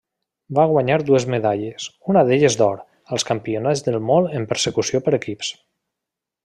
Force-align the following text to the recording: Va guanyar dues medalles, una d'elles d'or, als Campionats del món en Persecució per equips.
Va 0.59 0.63
guanyar 0.69 0.95
dues 1.09 1.25
medalles, 1.33 1.85
una 2.13 2.25
d'elles 2.31 2.57
d'or, 2.63 2.81
als 3.17 3.29
Campionats 3.33 3.87
del 3.89 4.01
món 4.11 4.33
en 4.41 4.49
Persecució 4.55 5.07
per 5.09 5.19
equips. 5.23 5.57